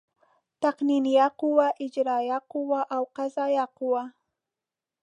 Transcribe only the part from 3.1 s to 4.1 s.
قضایه قوه.